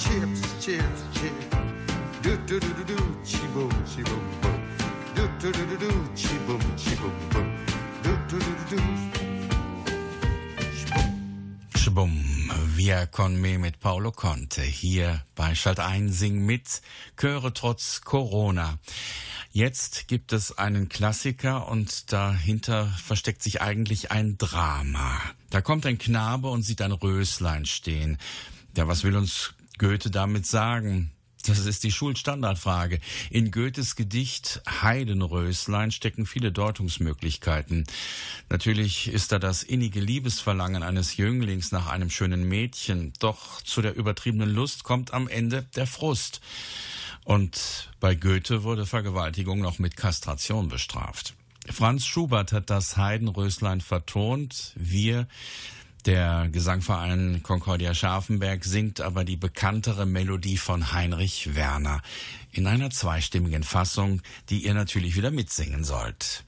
Chips, 0.00 0.40
chips, 0.64 1.02
chips. 1.12 1.56
Do 2.22 2.34
do 2.46 2.58
do 2.58 2.68
do 2.72 2.84
do, 2.84 2.96
chi 3.22 3.46
boom, 3.52 3.70
chi 3.84 4.02
boom 4.02 4.24
boom. 4.40 4.60
Do 5.14 5.28
do 5.38 5.52
do 5.52 5.66
do 5.66 5.76
do, 5.76 5.90
chi 6.16 6.38
boom, 6.46 6.60
chi 6.78 6.94
boom 6.96 7.12
boom. 7.32 7.48
Do 8.02 8.12
do 8.30 8.38
do 8.38 8.52
do 8.70 8.76
do. 8.76 8.82
Schbumm, 11.78 12.50
Via 12.76 13.06
con 13.08 13.38
me 13.38 13.58
mit 13.58 13.78
Paolo 13.80 14.10
Conte 14.10 14.62
hier 14.62 15.22
bei 15.34 15.54
Schalt 15.54 15.80
ein, 15.80 16.10
sing 16.10 16.46
mit, 16.46 16.80
Chöre 17.18 17.52
trotz 17.52 18.00
Corona. 18.00 18.78
Jetzt 19.52 20.08
gibt 20.08 20.32
es 20.32 20.56
einen 20.56 20.88
Klassiker 20.88 21.68
und 21.68 22.10
dahinter 22.10 22.86
versteckt 22.86 23.42
sich 23.42 23.60
eigentlich 23.60 24.10
ein 24.10 24.38
Drama. 24.38 25.20
Da 25.50 25.60
kommt 25.60 25.84
ein 25.84 25.98
Knabe 25.98 26.48
und 26.48 26.62
sieht 26.62 26.80
ein 26.80 26.92
Röslein 26.92 27.66
stehen. 27.66 28.16
Ja, 28.76 28.88
was 28.88 29.04
will 29.04 29.16
uns 29.16 29.52
Goethe 29.80 30.10
damit 30.10 30.44
sagen? 30.44 31.10
Das 31.46 31.60
ist 31.60 31.84
die 31.84 31.90
Schulstandardfrage. 31.90 33.00
In 33.30 33.50
Goethes 33.50 33.96
Gedicht 33.96 34.60
Heidenröslein 34.68 35.90
stecken 35.90 36.26
viele 36.26 36.52
Deutungsmöglichkeiten. 36.52 37.86
Natürlich 38.50 39.08
ist 39.08 39.32
da 39.32 39.38
das 39.38 39.62
innige 39.62 40.00
Liebesverlangen 40.00 40.82
eines 40.82 41.16
Jünglings 41.16 41.72
nach 41.72 41.86
einem 41.86 42.10
schönen 42.10 42.46
Mädchen. 42.46 43.14
Doch 43.20 43.62
zu 43.62 43.80
der 43.80 43.96
übertriebenen 43.96 44.50
Lust 44.50 44.84
kommt 44.84 45.14
am 45.14 45.28
Ende 45.28 45.62
der 45.74 45.86
Frust. 45.86 46.42
Und 47.24 47.88
bei 48.00 48.14
Goethe 48.14 48.64
wurde 48.64 48.84
Vergewaltigung 48.84 49.60
noch 49.60 49.78
mit 49.78 49.96
Kastration 49.96 50.68
bestraft. 50.68 51.32
Franz 51.70 52.04
Schubert 52.04 52.52
hat 52.52 52.68
das 52.68 52.98
Heidenröslein 52.98 53.80
vertont. 53.80 54.72
Wir 54.74 55.26
der 56.02 56.48
Gesangverein 56.50 57.42
Concordia 57.42 57.94
Scharfenberg 57.94 58.64
singt 58.64 59.00
aber 59.00 59.24
die 59.24 59.36
bekanntere 59.36 60.06
Melodie 60.06 60.56
von 60.56 60.92
Heinrich 60.92 61.54
Werner 61.54 62.02
in 62.52 62.66
einer 62.66 62.90
zweistimmigen 62.90 63.62
Fassung, 63.62 64.22
die 64.48 64.64
ihr 64.64 64.74
natürlich 64.74 65.16
wieder 65.16 65.30
mitsingen 65.30 65.84
sollt. 65.84 66.44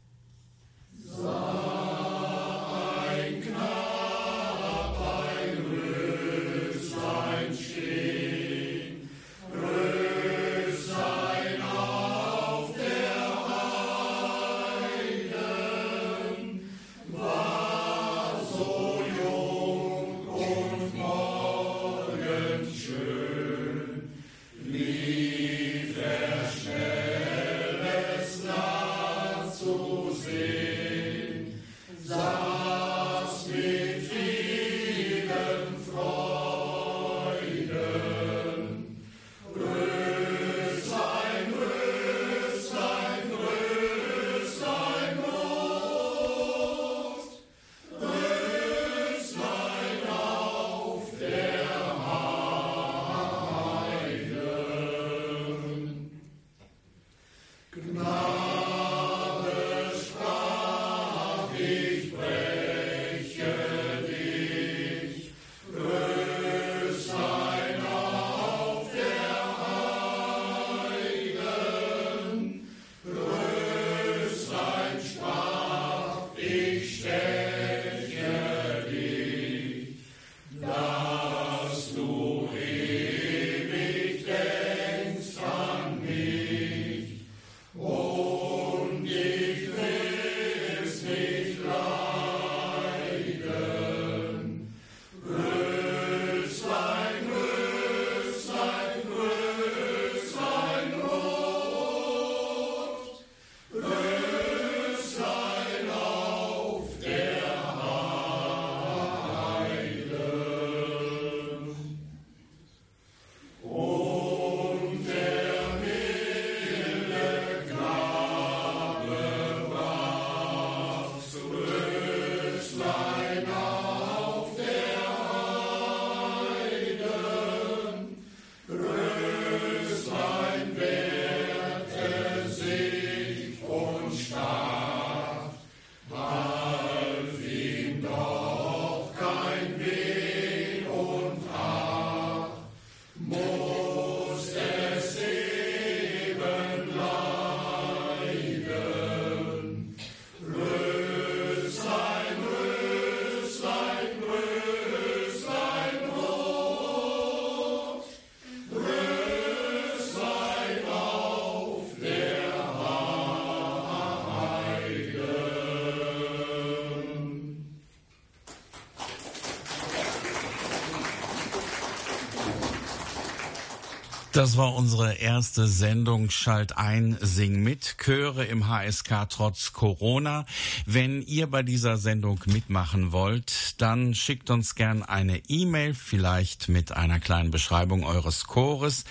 Das 174.32 174.56
war 174.56 174.74
unsere 174.74 175.16
erste 175.16 175.66
Sendung 175.66 176.30
Schalt 176.30 176.78
ein, 176.78 177.18
sing 177.20 177.62
mit, 177.62 177.98
Chöre 177.98 178.46
im 178.46 178.66
HSK 178.66 179.28
trotz 179.28 179.74
Corona. 179.74 180.46
Wenn 180.86 181.20
ihr 181.20 181.48
bei 181.48 181.62
dieser 181.62 181.98
Sendung 181.98 182.40
mitmachen 182.46 183.12
wollt, 183.12 183.78
dann 183.82 184.14
schickt 184.14 184.48
uns 184.48 184.74
gern 184.74 185.02
eine 185.02 185.42
E-Mail, 185.48 185.92
vielleicht 185.92 186.70
mit 186.70 186.92
einer 186.92 187.20
kleinen 187.20 187.50
Beschreibung 187.50 188.04
eures 188.04 188.46
Chores. 188.46 189.04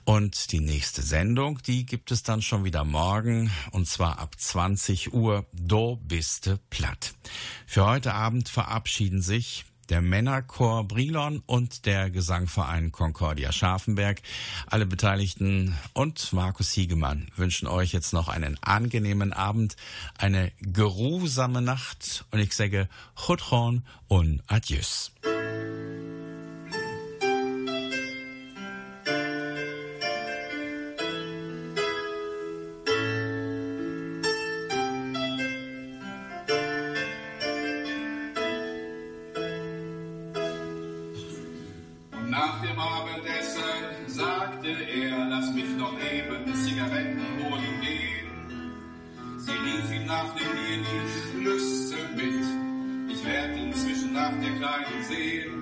Und 0.03 0.51
die 0.51 0.59
nächste 0.59 1.01
Sendung, 1.01 1.59
die 1.65 1.85
gibt 1.85 2.11
es 2.11 2.21
dann 2.21 2.41
schon 2.41 2.65
wieder 2.65 2.83
morgen, 2.83 3.49
und 3.71 3.87
zwar 3.87 4.19
ab 4.19 4.35
20 4.37 5.13
Uhr, 5.13 5.45
Do 5.53 5.95
biste 5.95 6.59
platt. 6.69 7.13
Für 7.65 7.85
heute 7.85 8.13
Abend 8.13 8.49
verabschieden 8.49 9.21
sich 9.21 9.63
der 9.87 10.01
Männerchor 10.01 10.85
Brilon 10.85 11.41
und 11.45 11.85
der 11.85 12.09
Gesangverein 12.09 12.91
Concordia 12.91 13.53
Scharfenberg. 13.53 14.21
Alle 14.67 14.85
Beteiligten 14.85 15.77
und 15.93 16.33
Markus 16.33 16.73
Hiegemann 16.73 17.29
wünschen 17.37 17.69
euch 17.69 17.93
jetzt 17.93 18.11
noch 18.11 18.27
einen 18.27 18.57
angenehmen 18.61 19.31
Abend, 19.31 19.77
eine 20.17 20.51
geruhsame 20.59 21.61
Nacht 21.61 22.25
und 22.31 22.39
ich 22.39 22.53
sage 22.53 22.89
Chutron 23.15 23.83
und 24.09 24.41
Adieus. 24.47 25.13
Abendessen 42.83 44.07
sagte 44.07 44.67
er, 44.67 45.25
lass 45.29 45.53
mich 45.53 45.69
noch 45.77 45.95
eben 46.11 46.53
Zigaretten 46.53 47.21
holen 47.39 47.81
gehen. 47.81 48.29
Sie 49.37 49.51
rief 49.51 49.91
ihm 49.93 50.05
nach 50.05 50.35
dem 50.35 50.51
Bier 50.51 50.79
die 50.87 51.03
Schlüssel 51.15 52.05
mit. 52.15 53.13
Ich 53.13 53.25
werd 53.25 53.57
ihn 53.57 53.73
zwischen 53.73 54.13
nach 54.13 54.33
der 54.41 54.51
Kleinen 54.59 55.03
sehen. 55.07 55.53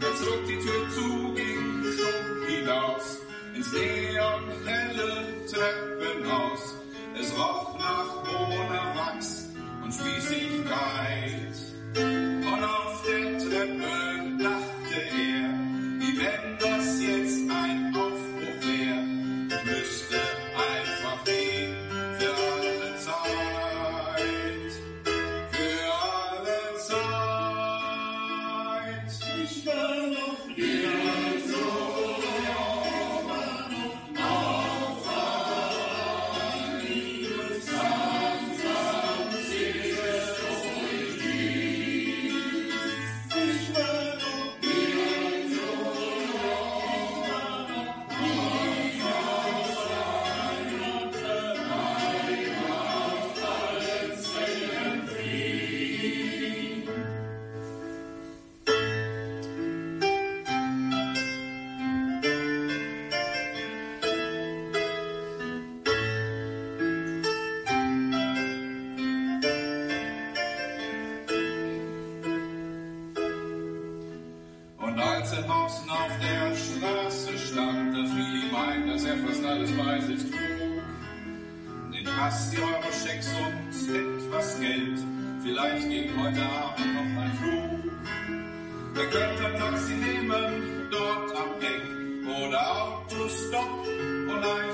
Er 0.00 0.14
zog 0.16 0.46
die 0.46 0.58
Tür 0.58 0.90
zu, 0.90 1.34
ging 1.34 1.82
stumm 1.92 2.46
hinaus 2.48 3.18
ins 3.54 3.72
neonhelle 3.72 5.44
Treppenhaus. 5.50 6.76
Es 7.18 7.36
roch 7.36 7.71
Er 75.32 75.42
draußen 75.44 75.88
auf 75.88 76.12
der 76.20 76.54
Straße 76.54 77.38
stand, 77.38 77.96
da 77.96 78.04
fiel 78.04 78.44
ihm 78.44 78.54
ein, 78.54 78.86
dass 78.86 79.04
er 79.04 79.16
fast 79.16 79.42
alles 79.42 79.72
bei 79.72 80.00
sich 80.00 80.30
trug. 80.30 80.82
Den 81.90 82.04
die 82.04 82.58
Euro-Schecks 82.58 83.30
und 83.40 83.94
etwas 83.94 84.60
Geld. 84.60 84.98
Vielleicht 85.42 85.88
ging 85.88 86.10
heute 86.22 86.42
Abend 86.42 86.94
noch 86.94 87.22
ein 87.22 87.32
Flug. 87.40 87.92
Er 88.94 89.06
könnte 89.06 89.46
ein 89.46 89.58
Taxi 89.58 89.94
nehmen, 89.94 90.88
dort 90.90 91.34
am 91.34 91.60
Heck. 91.60 91.82
Oder 92.44 92.82
Autostopp 92.82 93.86
und 94.28 94.36
einfach 94.36 94.71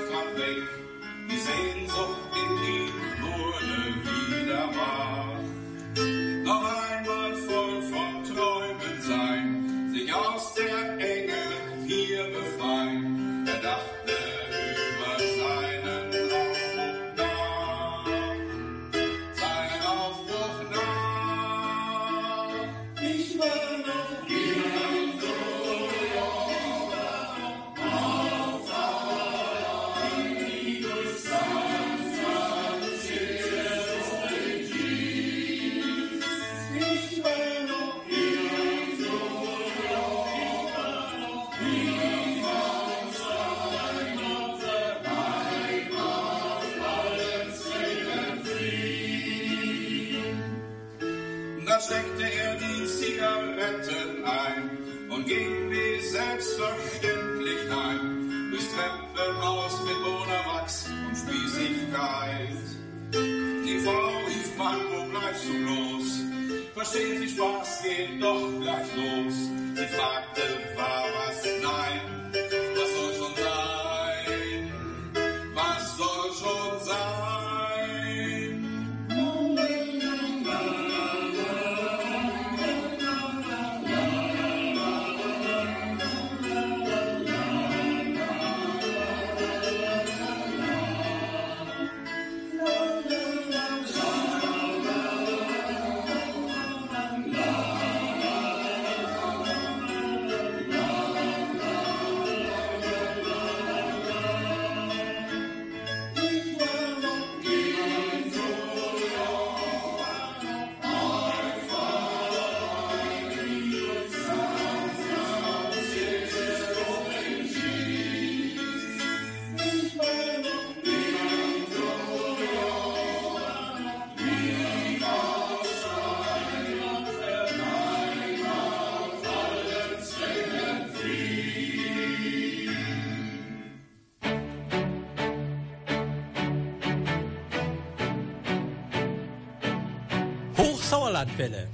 Hochsauerlandwelle. 141.18 141.68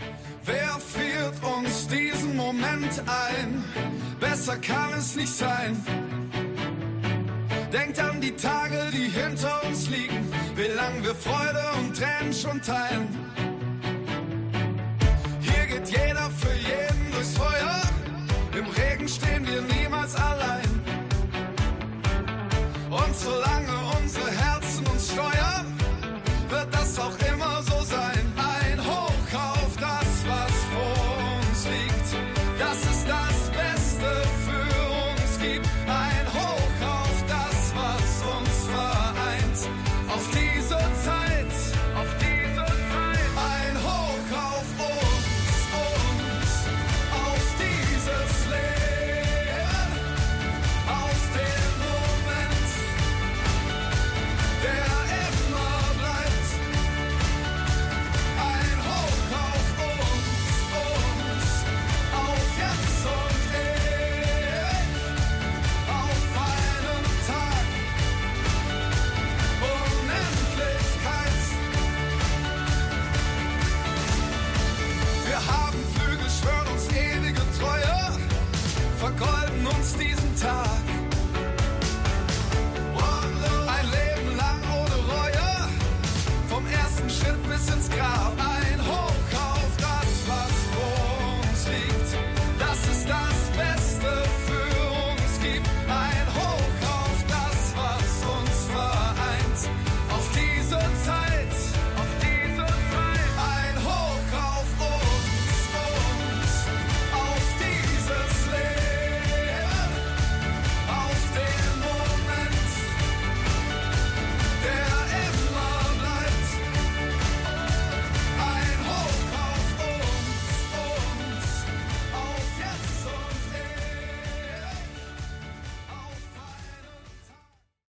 Wer 0.44 0.78
friert 0.80 1.34
uns 1.58 1.88
diesen 1.88 2.36
Moment 2.36 3.02
ein? 3.06 3.64
Besser 4.20 4.56
kann 4.56 4.92
es 4.96 5.16
nicht 5.16 5.34
sein. 5.34 5.84
Denkt 7.72 7.98
an 7.98 8.20
die 8.20 8.32
Tage, 8.36 8.90
die 8.92 9.08
hinter 9.08 9.64
uns 9.66 9.88
liegen, 9.88 10.30
wie 10.54 10.74
lang 10.74 11.02
wir 11.02 11.14
Freude 11.14 11.62
und 11.78 11.96
Tränen 11.96 12.32
schon 12.32 12.60
teilen. 12.62 13.23